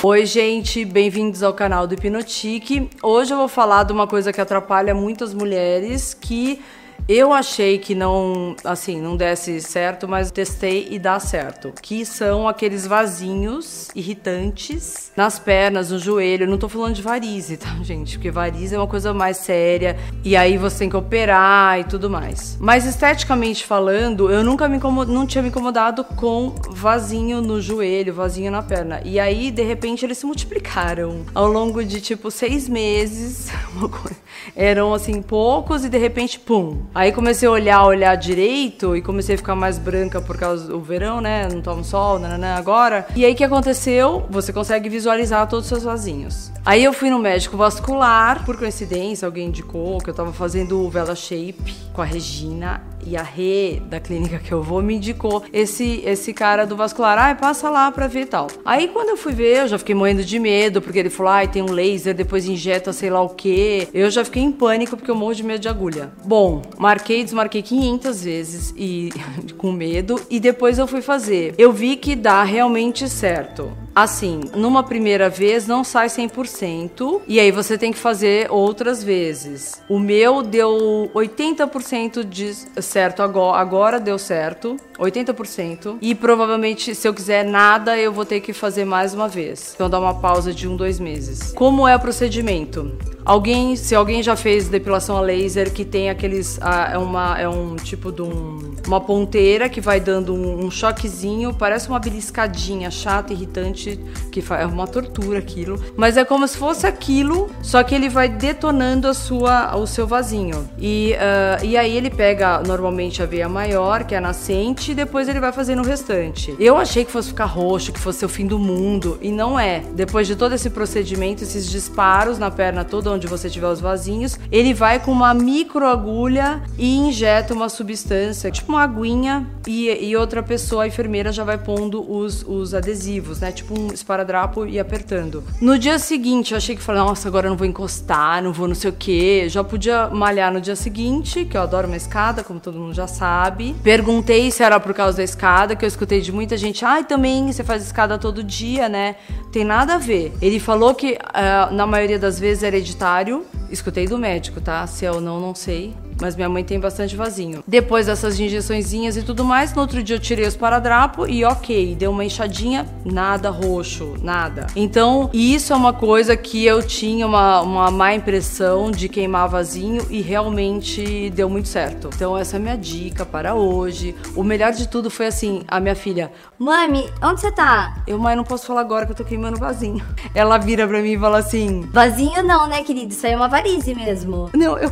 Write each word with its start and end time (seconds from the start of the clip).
Oi, 0.00 0.24
gente, 0.26 0.84
bem-vindos 0.84 1.42
ao 1.42 1.52
canal 1.52 1.84
do 1.84 1.94
Hipnotique. 1.94 2.88
Hoje 3.02 3.34
eu 3.34 3.36
vou 3.36 3.48
falar 3.48 3.82
de 3.82 3.92
uma 3.92 4.06
coisa 4.06 4.32
que 4.32 4.40
atrapalha 4.40 4.94
muitas 4.94 5.34
mulheres 5.34 6.14
que 6.14 6.62
eu 7.08 7.32
achei 7.32 7.78
que 7.78 7.94
não, 7.94 8.54
assim, 8.62 9.00
não 9.00 9.16
desse 9.16 9.62
certo, 9.62 10.06
mas 10.06 10.30
testei 10.30 10.88
e 10.90 10.98
dá 10.98 11.18
certo. 11.18 11.72
Que 11.80 12.04
são 12.04 12.46
aqueles 12.46 12.86
vasinhos 12.86 13.88
irritantes 13.94 15.10
nas 15.16 15.38
pernas, 15.38 15.90
no 15.90 15.98
joelho. 15.98 16.44
Eu 16.44 16.48
não 16.48 16.58
tô 16.58 16.68
falando 16.68 16.94
de 16.94 17.00
varize, 17.00 17.56
tá, 17.56 17.76
gente? 17.82 18.18
Porque 18.18 18.30
varize 18.30 18.74
é 18.74 18.78
uma 18.78 18.86
coisa 18.86 19.14
mais 19.14 19.38
séria 19.38 19.96
e 20.22 20.36
aí 20.36 20.58
você 20.58 20.80
tem 20.80 20.90
que 20.90 20.96
operar 20.96 21.80
e 21.80 21.84
tudo 21.84 22.10
mais. 22.10 22.58
Mas 22.60 22.84
esteticamente 22.84 23.64
falando, 23.64 24.30
eu 24.30 24.44
nunca 24.44 24.68
me 24.68 24.76
incomod... 24.76 25.10
não 25.10 25.26
tinha 25.26 25.40
me 25.40 25.48
incomodado 25.48 26.04
com 26.04 26.54
vasinho 26.70 27.40
no 27.40 27.58
joelho, 27.58 28.12
vasinho 28.12 28.50
na 28.50 28.62
perna. 28.62 29.00
E 29.02 29.18
aí, 29.18 29.50
de 29.50 29.62
repente, 29.62 30.04
eles 30.04 30.18
se 30.18 30.26
multiplicaram 30.26 31.24
ao 31.34 31.46
longo 31.46 31.82
de 31.82 32.02
tipo 32.02 32.30
seis 32.30 32.68
meses. 32.68 33.48
Eram 34.56 34.92
assim 34.94 35.22
poucos 35.22 35.84
e 35.84 35.88
de 35.88 35.98
repente, 35.98 36.38
pum, 36.38 36.78
Aí 36.94 37.12
comecei 37.12 37.48
a 37.48 37.52
olhar, 37.52 37.84
olhar 37.84 38.14
direito 38.16 38.96
e 38.96 39.02
comecei 39.02 39.34
a 39.34 39.38
ficar 39.38 39.54
mais 39.54 39.78
branca 39.78 40.20
por 40.20 40.36
causa 40.36 40.66
do 40.66 40.80
verão, 40.80 41.20
né? 41.20 41.48
Não 41.50 41.60
tomo 41.60 41.84
sol, 41.84 42.18
né, 42.18 42.28
né, 42.28 42.38
né? 42.38 42.54
Agora. 42.54 43.06
E 43.14 43.24
aí 43.24 43.34
que 43.34 43.44
aconteceu? 43.44 44.26
Você 44.30 44.52
consegue 44.52 44.88
visualizar 44.88 45.48
todos 45.48 45.66
os 45.66 45.68
seus 45.68 45.84
vasinhos. 45.84 46.50
Aí 46.64 46.82
eu 46.82 46.92
fui 46.92 47.10
no 47.10 47.18
médico 47.18 47.56
vascular, 47.56 48.44
por 48.44 48.56
coincidência, 48.56 49.26
alguém 49.26 49.48
indicou 49.48 49.98
que 49.98 50.10
eu 50.10 50.14
tava 50.14 50.32
fazendo 50.32 50.80
o 50.80 50.90
Vela 50.90 51.14
Shape 51.14 51.74
com 51.92 52.02
a 52.02 52.04
Regina 52.04 52.82
e 53.06 53.16
a 53.16 53.22
Rê 53.22 53.80
da 53.88 54.00
clínica 54.00 54.38
que 54.38 54.52
eu 54.52 54.62
vou 54.62 54.82
me 54.82 54.94
indicou 54.94 55.42
esse 55.52 56.02
esse 56.04 56.32
cara 56.32 56.66
do 56.66 56.76
vascular, 56.76 57.18
ai, 57.18 57.34
passa 57.34 57.68
lá 57.70 57.90
pra 57.90 58.06
ver 58.06 58.22
e 58.22 58.26
tal. 58.26 58.46
Aí 58.64 58.88
quando 58.88 59.10
eu 59.10 59.16
fui 59.16 59.32
ver, 59.32 59.62
eu 59.62 59.68
já 59.68 59.78
fiquei 59.78 59.94
morrendo 59.94 60.24
de 60.24 60.38
medo, 60.38 60.80
porque 60.80 60.98
ele 60.98 61.10
falou, 61.10 61.32
ai, 61.32 61.48
tem 61.48 61.62
um 61.62 61.72
laser, 61.72 62.14
depois 62.14 62.46
injeta 62.46 62.92
sei 62.92 63.10
lá 63.10 63.20
o 63.22 63.30
que. 63.30 63.88
Eu 63.92 64.10
já 64.10 64.24
fiquei 64.24 64.42
em 64.42 64.52
pânico 64.52 64.96
porque 64.96 65.10
eu 65.10 65.14
morro 65.14 65.34
de 65.34 65.42
medo 65.42 65.60
de 65.60 65.68
agulha. 65.68 66.12
Bom, 66.24 66.62
marquei, 66.78 67.22
desmarquei 67.24 67.62
500 67.62 68.22
vezes 68.22 68.74
e 68.76 69.10
com 69.56 69.72
medo 69.72 70.20
e 70.30 70.40
depois 70.40 70.78
eu 70.78 70.86
fui 70.86 71.00
fazer. 71.00 71.54
Eu 71.58 71.72
vi 71.72 71.96
que 71.96 72.14
dá 72.14 72.42
realmente 72.42 73.08
certo. 73.08 73.72
Assim, 73.98 74.42
numa 74.54 74.84
primeira 74.84 75.28
vez 75.28 75.66
não 75.66 75.82
sai 75.82 76.06
100% 76.06 77.22
e 77.26 77.40
aí 77.40 77.50
você 77.50 77.76
tem 77.76 77.90
que 77.90 77.98
fazer 77.98 78.46
outras 78.48 79.02
vezes. 79.02 79.82
O 79.88 79.98
meu 79.98 80.40
deu 80.40 81.10
80% 81.12 82.22
de 82.22 82.54
certo 82.80 83.24
agora, 83.24 83.60
agora 83.60 83.98
deu 83.98 84.16
certo, 84.16 84.76
80%. 85.00 85.96
E 86.00 86.14
provavelmente 86.14 86.94
se 86.94 87.08
eu 87.08 87.12
quiser 87.12 87.44
nada, 87.44 87.98
eu 87.98 88.12
vou 88.12 88.24
ter 88.24 88.40
que 88.40 88.52
fazer 88.52 88.84
mais 88.84 89.14
uma 89.14 89.26
vez. 89.26 89.72
Então 89.74 89.90
dá 89.90 89.98
uma 89.98 90.14
pausa 90.14 90.54
de 90.54 90.68
um, 90.68 90.76
dois 90.76 91.00
meses. 91.00 91.52
Como 91.52 91.88
é 91.88 91.96
o 91.96 91.98
procedimento? 91.98 92.96
Alguém, 93.24 93.76
se 93.76 93.94
alguém 93.94 94.22
já 94.22 94.36
fez 94.36 94.68
depilação 94.68 95.16
a 95.16 95.20
laser 95.20 95.70
que 95.70 95.84
tem 95.84 96.08
aqueles, 96.08 96.58
ah, 96.62 96.90
é 96.92 96.96
uma, 96.96 97.38
é 97.38 97.46
um 97.46 97.76
tipo 97.76 98.10
de 98.10 98.22
um, 98.22 98.74
uma 98.86 99.02
ponteira 99.02 99.68
que 99.68 99.82
vai 99.82 100.00
dando 100.00 100.32
um, 100.32 100.64
um 100.64 100.70
choquezinho, 100.70 101.52
parece 101.52 101.88
uma 101.88 101.98
beliscadinha 101.98 102.90
chata, 102.90 103.34
irritante, 103.34 103.87
que 104.30 104.42
é 104.52 104.66
uma 104.66 104.86
tortura 104.86 105.38
aquilo, 105.38 105.82
mas 105.96 106.16
é 106.16 106.24
como 106.24 106.46
se 106.46 106.56
fosse 106.56 106.86
aquilo, 106.86 107.50
só 107.62 107.82
que 107.82 107.94
ele 107.94 108.08
vai 108.08 108.28
detonando 108.28 109.08
a 109.08 109.14
sua, 109.14 109.76
o 109.76 109.86
seu 109.86 110.06
vasinho. 110.06 110.68
E, 110.78 111.14
uh, 111.14 111.64
e 111.64 111.76
aí 111.76 111.96
ele 111.96 112.10
pega 112.10 112.60
normalmente 112.66 113.22
a 113.22 113.26
veia 113.26 113.48
maior, 113.48 114.04
que 114.04 114.14
é 114.14 114.18
a 114.18 114.20
nascente, 114.20 114.92
e 114.92 114.94
depois 114.94 115.28
ele 115.28 115.40
vai 115.40 115.52
fazendo 115.52 115.82
o 115.82 115.84
restante. 115.84 116.54
Eu 116.58 116.76
achei 116.76 117.04
que 117.04 117.10
fosse 117.10 117.28
ficar 117.28 117.46
roxo, 117.46 117.92
que 117.92 118.00
fosse 118.00 118.24
o 118.24 118.28
fim 118.28 118.46
do 118.46 118.58
mundo, 118.58 119.18
e 119.20 119.30
não 119.30 119.58
é. 119.58 119.82
Depois 119.94 120.26
de 120.26 120.36
todo 120.36 120.54
esse 120.54 120.70
procedimento, 120.70 121.42
esses 121.42 121.68
disparos 121.68 122.38
na 122.38 122.50
perna 122.50 122.84
toda 122.84 123.10
onde 123.10 123.26
você 123.26 123.48
tiver 123.48 123.68
os 123.68 123.80
vasinhos, 123.80 124.38
ele 124.50 124.74
vai 124.74 124.98
com 124.98 125.12
uma 125.12 125.32
microagulha 125.34 126.62
e 126.76 126.96
injeta 126.96 127.54
uma 127.54 127.68
substância, 127.68 128.50
tipo 128.50 128.72
uma 128.72 128.82
aguinha, 128.82 129.46
e, 129.66 129.88
e 130.06 130.16
outra 130.16 130.42
pessoa, 130.42 130.84
a 130.84 130.86
enfermeira, 130.86 131.32
já 131.32 131.44
vai 131.44 131.58
pondo 131.58 132.04
os, 132.10 132.44
os 132.46 132.74
adesivos, 132.74 133.40
né? 133.40 133.52
Tipo 133.52 133.77
esparadrapo 133.86 134.66
e 134.66 134.78
apertando. 134.78 135.42
No 135.60 135.78
dia 135.78 135.98
seguinte, 135.98 136.52
eu 136.52 136.58
achei 136.58 136.74
que 136.74 136.82
falei, 136.82 137.00
nossa, 137.00 137.28
agora 137.28 137.46
eu 137.46 137.50
não 137.50 137.56
vou 137.56 137.66
encostar, 137.66 138.42
não 138.42 138.52
vou 138.52 138.68
não 138.68 138.74
sei 138.74 138.90
o 138.90 138.92
que. 138.92 139.48
Já 139.48 139.62
podia 139.62 140.08
malhar 140.08 140.52
no 140.52 140.60
dia 140.60 140.76
seguinte, 140.76 141.44
que 141.44 141.56
eu 141.56 141.62
adoro 141.62 141.86
uma 141.86 141.96
escada, 141.96 142.42
como 142.42 142.60
todo 142.60 142.78
mundo 142.78 142.94
já 142.94 143.06
sabe. 143.06 143.74
Perguntei 143.82 144.50
se 144.50 144.62
era 144.62 144.78
por 144.80 144.92
causa 144.92 145.18
da 145.18 145.24
escada, 145.24 145.76
que 145.76 145.84
eu 145.84 145.88
escutei 145.88 146.20
de 146.20 146.32
muita 146.32 146.56
gente, 146.56 146.84
ai, 146.84 147.00
ah, 147.00 147.04
também 147.04 147.52
você 147.52 147.62
faz 147.62 147.82
escada 147.82 148.18
todo 148.18 148.42
dia, 148.42 148.88
né? 148.88 149.16
Tem 149.52 149.64
nada 149.64 149.94
a 149.94 149.98
ver. 149.98 150.32
Ele 150.42 150.58
falou 150.58 150.94
que 150.94 151.12
uh, 151.12 151.72
na 151.72 151.86
maioria 151.86 152.18
das 152.18 152.38
vezes 152.38 152.62
é 152.62 152.66
hereditário. 152.66 153.46
Escutei 153.70 154.06
do 154.06 154.18
médico, 154.18 154.60
tá? 154.60 154.86
Se 154.86 155.04
é 155.04 155.12
ou 155.12 155.20
não, 155.20 155.40
não 155.40 155.54
sei 155.54 155.94
mas 156.20 156.36
minha 156.36 156.48
mãe 156.48 156.64
tem 156.64 156.78
bastante 156.78 157.16
vasinho. 157.16 157.62
Depois 157.66 158.06
dessas 158.06 158.38
injeçõezinhas 158.38 159.16
e 159.16 159.22
tudo 159.22 159.44
mais, 159.44 159.72
no 159.74 159.80
outro 159.80 160.02
dia 160.02 160.16
eu 160.16 160.20
tirei 160.20 160.46
os 160.46 160.56
paradrapo 160.56 161.26
e 161.26 161.44
ok, 161.44 161.94
deu 161.94 162.10
uma 162.10 162.24
inchadinha, 162.24 162.86
nada 163.04 163.50
roxo, 163.50 164.14
nada. 164.22 164.66
Então, 164.74 165.30
isso 165.32 165.72
é 165.72 165.76
uma 165.76 165.92
coisa 165.92 166.36
que 166.36 166.64
eu 166.64 166.82
tinha 166.82 167.26
uma, 167.26 167.60
uma 167.60 167.90
má 167.90 168.14
impressão 168.14 168.90
de 168.90 169.08
queimar 169.08 169.48
vasinho 169.48 170.06
e 170.10 170.20
realmente 170.20 171.30
deu 171.30 171.48
muito 171.48 171.68
certo. 171.68 172.10
Então, 172.14 172.36
essa 172.36 172.56
é 172.56 172.58
a 172.58 172.62
minha 172.62 172.76
dica 172.76 173.24
para 173.24 173.54
hoje. 173.54 174.14
O 174.34 174.42
melhor 174.42 174.72
de 174.72 174.88
tudo 174.88 175.10
foi 175.10 175.26
assim, 175.26 175.62
a 175.68 175.80
minha 175.80 175.94
filha, 175.94 176.32
Mami, 176.58 177.08
onde 177.22 177.40
você 177.40 177.52
tá? 177.52 178.02
Eu, 178.06 178.18
mãe, 178.18 178.34
não 178.34 178.44
posso 178.44 178.66
falar 178.66 178.80
agora 178.80 179.06
que 179.06 179.12
eu 179.12 179.16
tô 179.16 179.24
queimando 179.24 179.58
vasinho. 179.58 180.04
Ela 180.34 180.58
vira 180.58 180.86
pra 180.86 181.00
mim 181.00 181.12
e 181.12 181.18
fala 181.18 181.38
assim: 181.38 181.82
Vasinho 181.92 182.42
não, 182.42 182.66
né, 182.68 182.82
querido? 182.82 183.12
Isso 183.12 183.26
aí 183.26 183.32
é 183.32 183.36
uma 183.36 183.48
varize 183.48 183.94
mesmo. 183.94 184.50
Não, 184.54 184.76
eu. 184.78 184.90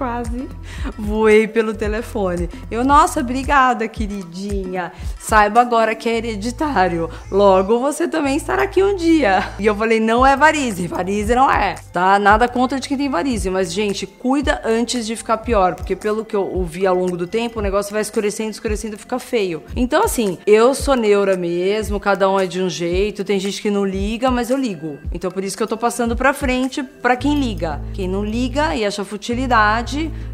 Quase 0.00 0.48
voei 0.96 1.46
pelo 1.46 1.74
telefone. 1.74 2.48
Eu, 2.70 2.82
nossa, 2.82 3.20
obrigada, 3.20 3.86
queridinha. 3.86 4.92
Saiba 5.18 5.60
agora 5.60 5.94
que 5.94 6.08
é 6.08 6.16
hereditário. 6.16 7.10
Logo 7.30 7.78
você 7.78 8.08
também 8.08 8.34
estará 8.34 8.62
aqui 8.62 8.82
um 8.82 8.96
dia. 8.96 9.50
E 9.58 9.66
eu 9.66 9.76
falei, 9.76 10.00
não 10.00 10.24
é 10.24 10.34
varize, 10.38 10.86
varize 10.86 11.34
não 11.34 11.50
é. 11.50 11.74
Tá? 11.92 12.18
Nada 12.18 12.48
contra 12.48 12.80
de 12.80 12.88
quem 12.88 12.96
tem 12.96 13.10
varize, 13.10 13.50
mas 13.50 13.70
gente, 13.70 14.06
cuida 14.06 14.62
antes 14.64 15.06
de 15.06 15.14
ficar 15.14 15.36
pior, 15.36 15.74
porque 15.74 15.94
pelo 15.94 16.24
que 16.24 16.34
eu 16.34 16.50
ouvi 16.50 16.86
ao 16.86 16.96
longo 16.96 17.18
do 17.18 17.26
tempo, 17.26 17.58
o 17.58 17.62
negócio 17.62 17.92
vai 17.92 18.00
escurecendo, 18.00 18.52
escurecendo 18.52 18.96
fica 18.96 19.18
feio. 19.18 19.62
Então 19.76 20.02
assim, 20.02 20.38
eu 20.46 20.74
sou 20.74 20.96
neura 20.96 21.36
mesmo, 21.36 22.00
cada 22.00 22.30
um 22.30 22.40
é 22.40 22.46
de 22.46 22.62
um 22.62 22.70
jeito, 22.70 23.22
tem 23.22 23.38
gente 23.38 23.60
que 23.60 23.70
não 23.70 23.84
liga, 23.84 24.30
mas 24.30 24.48
eu 24.48 24.56
ligo. 24.56 24.98
Então 25.12 25.30
por 25.30 25.44
isso 25.44 25.58
que 25.58 25.62
eu 25.62 25.68
tô 25.68 25.76
passando 25.76 26.16
pra 26.16 26.32
frente 26.32 26.82
para 26.82 27.16
quem 27.16 27.38
liga. 27.38 27.82
Quem 27.92 28.08
não 28.08 28.24
liga 28.24 28.74
e 28.74 28.86
acha 28.86 29.04
futilidade 29.04 29.89